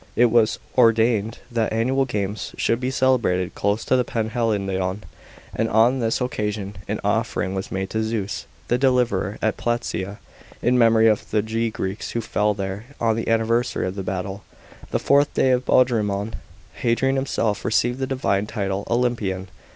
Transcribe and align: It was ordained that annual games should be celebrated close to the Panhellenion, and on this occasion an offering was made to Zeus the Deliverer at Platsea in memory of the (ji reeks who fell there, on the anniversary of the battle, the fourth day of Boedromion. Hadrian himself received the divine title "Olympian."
It 0.15 0.31
was 0.31 0.57
ordained 0.75 1.37
that 1.51 1.71
annual 1.71 2.05
games 2.05 2.55
should 2.57 2.79
be 2.79 2.89
celebrated 2.89 3.53
close 3.53 3.85
to 3.85 3.95
the 3.95 4.03
Panhellenion, 4.03 5.03
and 5.53 5.69
on 5.69 5.99
this 5.99 6.19
occasion 6.19 6.75
an 6.87 6.99
offering 7.03 7.53
was 7.53 7.71
made 7.71 7.91
to 7.91 8.03
Zeus 8.03 8.47
the 8.67 8.79
Deliverer 8.79 9.37
at 9.43 9.57
Platsea 9.57 10.17
in 10.59 10.75
memory 10.75 11.07
of 11.07 11.29
the 11.29 11.43
(ji 11.43 11.71
reeks 11.77 12.13
who 12.13 12.21
fell 12.21 12.55
there, 12.55 12.85
on 12.99 13.15
the 13.15 13.27
anniversary 13.27 13.85
of 13.85 13.93
the 13.93 14.01
battle, 14.01 14.43
the 14.89 14.97
fourth 14.97 15.31
day 15.35 15.51
of 15.51 15.65
Boedromion. 15.65 16.33
Hadrian 16.73 17.15
himself 17.15 17.63
received 17.63 17.99
the 17.99 18.07
divine 18.07 18.47
title 18.47 18.87
"Olympian." 18.89 19.49